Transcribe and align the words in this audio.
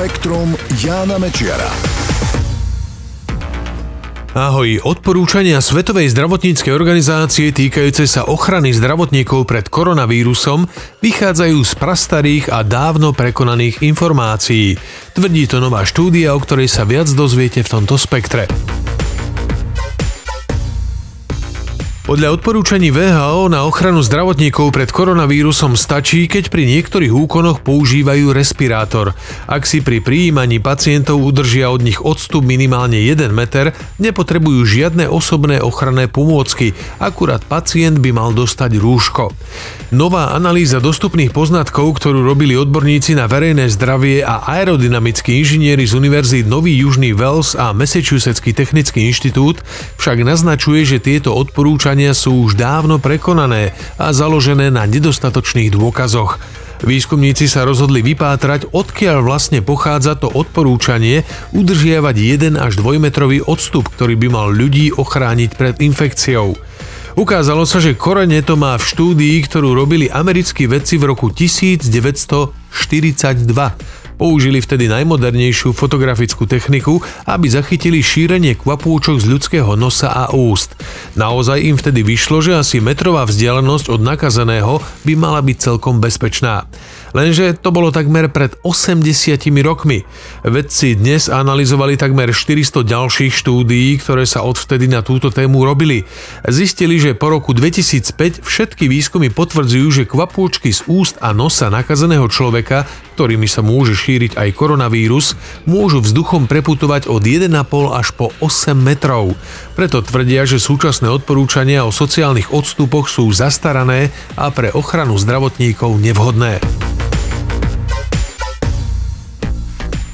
Spektrum 0.00 0.56
Jána 0.80 1.20
Mečiara. 1.20 1.68
Ahoj, 4.32 4.80
odporúčania 4.80 5.60
Svetovej 5.60 6.08
zdravotníckej 6.16 6.72
organizácie 6.72 7.52
týkajúce 7.52 8.08
sa 8.08 8.24
ochrany 8.24 8.72
zdravotníkov 8.72 9.44
pred 9.44 9.68
koronavírusom 9.68 10.72
vychádzajú 11.04 11.58
z 11.60 11.72
prastarých 11.76 12.48
a 12.48 12.64
dávno 12.64 13.12
prekonaných 13.12 13.84
informácií. 13.84 14.80
Tvrdí 15.12 15.44
to 15.44 15.60
nová 15.60 15.84
štúdia, 15.84 16.32
o 16.32 16.40
ktorej 16.40 16.72
sa 16.72 16.88
viac 16.88 17.12
dozviete 17.12 17.60
v 17.60 17.68
tomto 17.68 18.00
spektre. 18.00 18.48
Podľa 22.10 22.42
odporúčaní 22.42 22.90
VHO 22.90 23.54
na 23.54 23.62
ochranu 23.62 24.02
zdravotníkov 24.02 24.74
pred 24.74 24.90
koronavírusom 24.90 25.78
stačí, 25.78 26.26
keď 26.26 26.50
pri 26.50 26.66
niektorých 26.66 27.14
úkonoch 27.14 27.62
používajú 27.62 28.34
respirátor. 28.34 29.14
Ak 29.46 29.62
si 29.62 29.78
pri 29.78 30.02
prijímaní 30.02 30.58
pacientov 30.58 31.22
udržia 31.22 31.70
od 31.70 31.86
nich 31.86 32.02
odstup 32.02 32.42
minimálne 32.42 32.98
1 32.98 33.30
meter, 33.30 33.78
nepotrebujú 34.02 34.58
žiadne 34.66 35.06
osobné 35.06 35.62
ochranné 35.62 36.10
pomôcky, 36.10 36.74
akurát 36.98 37.46
pacient 37.46 38.02
by 38.02 38.10
mal 38.10 38.34
dostať 38.34 38.82
rúško. 38.82 39.30
Nová 39.94 40.34
analýza 40.34 40.82
dostupných 40.82 41.30
poznatkov, 41.30 41.94
ktorú 42.02 42.26
robili 42.26 42.58
odborníci 42.58 43.14
na 43.14 43.30
verejné 43.30 43.70
zdravie 43.70 44.26
a 44.26 44.50
aerodynamickí 44.50 45.38
inžinieri 45.46 45.86
z 45.86 45.94
Univerzít 45.94 46.50
Nový 46.50 46.74
Južný 46.74 47.14
Wales 47.14 47.54
a 47.54 47.70
Massachusettský 47.70 48.50
technický 48.50 49.06
inštitút 49.06 49.62
však 50.02 50.26
naznačuje, 50.26 50.82
že 50.82 50.98
tieto 50.98 51.38
odporúčania 51.38 51.99
tvrdenia 52.00 52.16
sú 52.16 52.48
už 52.48 52.56
dávno 52.56 52.96
prekonané 52.96 53.76
a 54.00 54.16
založené 54.16 54.72
na 54.72 54.88
nedostatočných 54.88 55.68
dôkazoch. 55.68 56.40
Výskumníci 56.80 57.44
sa 57.44 57.68
rozhodli 57.68 58.00
vypátrať, 58.00 58.72
odkiaľ 58.72 59.20
vlastne 59.20 59.60
pochádza 59.60 60.16
to 60.16 60.32
odporúčanie 60.32 61.28
udržiavať 61.52 62.16
1 62.56 62.56
až 62.56 62.80
2 62.80 62.96
metrový 62.96 63.44
odstup, 63.44 63.92
ktorý 63.92 64.16
by 64.16 64.28
mal 64.32 64.48
ľudí 64.48 64.96
ochrániť 64.96 65.60
pred 65.60 65.76
infekciou. 65.76 66.56
Ukázalo 67.20 67.68
sa, 67.68 67.84
že 67.84 67.92
korene 67.92 68.40
to 68.40 68.56
má 68.56 68.80
v 68.80 68.88
štúdii, 68.96 69.36
ktorú 69.44 69.76
robili 69.76 70.08
americkí 70.08 70.64
vedci 70.64 70.96
v 70.96 71.12
roku 71.12 71.28
1942. 71.28 72.48
Použili 74.20 74.60
vtedy 74.60 74.84
najmodernejšiu 74.84 75.72
fotografickú 75.72 76.44
techniku, 76.44 77.00
aby 77.24 77.48
zachytili 77.48 78.04
šírenie 78.04 78.52
kvapúčok 78.52 79.16
z 79.16 79.24
ľudského 79.24 79.72
nosa 79.80 80.12
a 80.12 80.28
úst. 80.36 80.76
Naozaj 81.16 81.64
im 81.64 81.80
vtedy 81.80 82.04
vyšlo, 82.04 82.44
že 82.44 82.52
asi 82.52 82.84
metrová 82.84 83.24
vzdialenosť 83.24 83.88
od 83.88 84.04
nakazeného 84.04 84.84
by 85.08 85.12
mala 85.16 85.40
byť 85.40 85.56
celkom 85.56 86.04
bezpečná. 86.04 86.68
Lenže 87.16 87.56
to 87.58 87.72
bolo 87.72 87.88
takmer 87.88 88.28
pred 88.28 88.54
80 88.60 89.40
rokmi. 89.64 90.04
Vedci 90.44 91.00
dnes 91.00 91.32
analyzovali 91.32 91.96
takmer 91.96 92.30
400 92.36 92.84
ďalších 92.84 93.32
štúdií, 93.32 93.98
ktoré 94.04 94.28
sa 94.28 94.44
odvtedy 94.44 94.84
na 94.84 95.00
túto 95.00 95.32
tému 95.32 95.64
robili. 95.64 96.04
Zistili, 96.44 97.00
že 97.00 97.16
po 97.16 97.32
roku 97.32 97.56
2005 97.56 98.44
všetky 98.44 98.84
výskumy 98.84 99.32
potvrdzujú, 99.32 99.88
že 99.90 100.04
kvapôčky 100.04 100.76
z 100.76 100.84
úst 100.86 101.16
a 101.24 101.32
nosa 101.32 101.72
nakazeného 101.72 102.28
človeka, 102.28 102.84
ktorými 103.16 103.48
sa 103.50 103.64
môže 103.64 103.92
šíriť 103.92 104.09
aj 104.18 104.50
koronavírus, 104.56 105.38
môžu 105.68 106.02
vzduchom 106.02 106.48
preputovať 106.48 107.06
od 107.06 107.22
1,5 107.22 107.52
až 107.92 108.08
po 108.16 108.34
8 108.42 108.74
metrov. 108.74 109.36
Preto 109.78 110.02
tvrdia, 110.02 110.48
že 110.48 110.58
súčasné 110.58 111.06
odporúčania 111.06 111.86
o 111.86 111.94
sociálnych 111.94 112.50
odstupoch 112.50 113.06
sú 113.06 113.28
zastarané 113.30 114.10
a 114.34 114.50
pre 114.50 114.72
ochranu 114.74 115.14
zdravotníkov 115.20 116.00
nevhodné. 116.00 116.79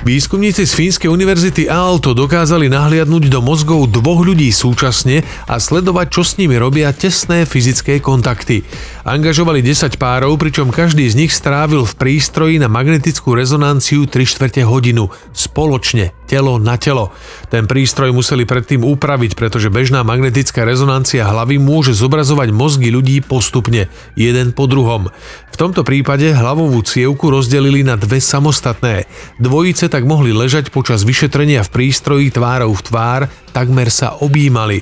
Výskumníci 0.00 0.64
z 0.64 0.72
Fínskej 0.72 1.12
univerzity 1.12 1.68
Aalto 1.68 2.16
dokázali 2.16 2.72
nahliadnúť 2.72 3.28
do 3.28 3.44
mozgov 3.44 3.84
dvoch 3.92 4.24
ľudí 4.24 4.48
súčasne 4.48 5.20
a 5.44 5.60
sledovať, 5.60 6.06
čo 6.08 6.22
s 6.24 6.40
nimi 6.40 6.56
robia 6.56 6.88
tesné 6.96 7.44
fyzické 7.44 8.00
kontakty. 8.00 8.64
Angažovali 9.04 9.60
10 9.60 10.00
párov, 10.00 10.40
pričom 10.40 10.72
každý 10.72 11.04
z 11.04 11.20
nich 11.20 11.36
strávil 11.36 11.84
v 11.84 11.92
prístroji 12.00 12.56
na 12.56 12.72
magnetickú 12.72 13.36
rezonanciu 13.36 14.08
3 14.08 14.24
čtvrte 14.24 14.64
hodinu. 14.64 15.12
Spoločne, 15.36 16.16
telo 16.24 16.56
na 16.56 16.80
telo. 16.80 17.12
Ten 17.52 17.68
prístroj 17.68 18.16
museli 18.16 18.48
predtým 18.48 18.80
upraviť, 18.80 19.36
pretože 19.36 19.68
bežná 19.68 20.00
magnetická 20.00 20.64
rezonancia 20.64 21.28
hlavy 21.28 21.60
môže 21.60 21.92
zobrazovať 21.92 22.48
mozgy 22.56 22.88
ľudí 22.88 23.20
postupne, 23.20 23.92
jeden 24.16 24.56
po 24.56 24.64
druhom. 24.64 25.12
V 25.50 25.56
tomto 25.58 25.82
prípade 25.84 26.30
hlavovú 26.30 26.80
cievku 26.80 27.28
rozdelili 27.28 27.84
na 27.84 27.98
dve 27.98 28.22
samostatné. 28.22 29.04
Dvojice 29.36 29.90
tak 29.90 30.06
mohli 30.06 30.30
ležať 30.30 30.70
počas 30.72 31.04
vyšetrenia 31.04 31.66
v 31.66 31.72
prístroji 31.72 32.32
tvárov 32.32 32.72
v 32.72 32.84
tvár, 32.86 33.20
takmer 33.52 33.90
sa 33.92 34.16
objímali. 34.22 34.80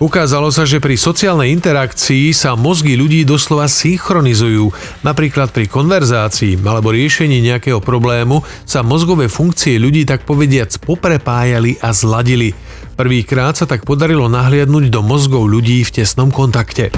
Ukázalo 0.00 0.48
sa, 0.48 0.64
že 0.64 0.80
pri 0.80 0.96
sociálnej 0.96 1.52
interakcii 1.52 2.32
sa 2.32 2.56
mozgy 2.56 2.96
ľudí 2.96 3.20
doslova 3.28 3.68
synchronizujú. 3.68 4.72
Napríklad 5.04 5.52
pri 5.52 5.68
konverzácii 5.68 6.56
alebo 6.64 6.88
riešení 6.88 7.44
nejakého 7.44 7.84
problému 7.84 8.40
sa 8.64 8.80
mozgové 8.80 9.28
funkcie 9.28 9.76
ľudí 9.76 10.08
tak 10.08 10.24
povediac 10.24 10.72
poprepájali 10.80 11.76
a 11.84 11.92
zladili. 11.92 12.56
Prvýkrát 12.96 13.60
sa 13.60 13.68
tak 13.68 13.84
podarilo 13.84 14.32
nahliadnúť 14.32 14.88
do 14.88 15.04
mozgov 15.04 15.44
ľudí 15.44 15.84
v 15.84 16.00
tesnom 16.00 16.32
kontakte. 16.32 16.88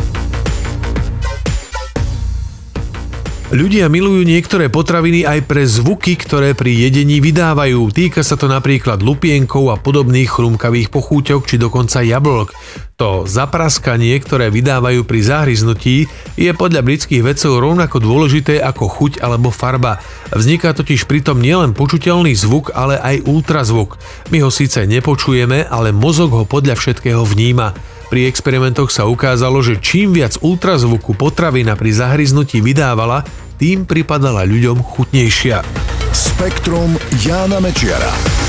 Ľudia 3.53 3.93
milujú 3.93 4.25
niektoré 4.25 4.73
potraviny 4.73 5.29
aj 5.29 5.45
pre 5.45 5.69
zvuky, 5.69 6.17
ktoré 6.17 6.57
pri 6.57 6.73
jedení 6.73 7.21
vydávajú. 7.21 7.85
Týka 7.93 8.25
sa 8.25 8.41
to 8.41 8.49
napríklad 8.49 9.05
lupienkov 9.05 9.69
a 9.69 9.77
podobných 9.77 10.25
chrumkavých 10.25 10.89
pochúťok 10.89 11.45
či 11.45 11.61
dokonca 11.61 12.01
jablok. 12.01 12.57
To 12.97 13.29
zapraskanie, 13.29 14.17
ktoré 14.25 14.49
vydávajú 14.49 15.05
pri 15.05 15.21
zahryznutí, 15.21 16.09
je 16.33 16.51
podľa 16.57 16.81
britských 16.81 17.21
vedcov 17.21 17.61
rovnako 17.61 18.01
dôležité 18.01 18.57
ako 18.57 18.89
chuť 18.89 19.13
alebo 19.21 19.53
farba. 19.53 20.01
Vzniká 20.33 20.73
totiž 20.73 21.05
pritom 21.05 21.37
nielen 21.37 21.77
počuteľný 21.77 22.33
zvuk, 22.33 22.73
ale 22.73 22.97
aj 22.97 23.29
ultrazvuk. 23.29 24.01
My 24.33 24.41
ho 24.41 24.49
síce 24.49 24.89
nepočujeme, 24.89 25.69
ale 25.69 25.93
mozog 25.93 26.33
ho 26.33 26.49
podľa 26.49 26.81
všetkého 26.81 27.21
vníma. 27.29 27.77
Pri 28.13 28.29
experimentoch 28.29 28.93
sa 28.93 29.09
ukázalo, 29.09 29.65
že 29.65 29.81
čím 29.81 30.13
viac 30.13 30.37
ultrazvuku 30.45 31.17
potravina 31.17 31.73
pri 31.81 31.97
zahryznutí 31.97 32.61
vydávala, 32.61 33.25
tým 33.57 33.89
pripadala 33.89 34.45
ľuďom 34.45 34.85
chutnejšia. 34.85 35.65
Spektrum 36.13 36.93
Jána 37.25 37.57
Mečiara. 37.57 38.42